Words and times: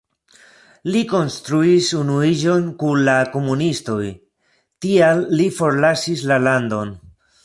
Li 0.93 1.01
kontraŭis 1.11 1.89
unuiĝon 1.99 2.65
kun 2.83 3.03
la 3.09 3.15
komunistoj, 3.35 3.97
tial 4.87 5.21
li 5.41 5.47
forlasis 5.59 6.25
la 6.33 6.39
landon. 6.47 6.95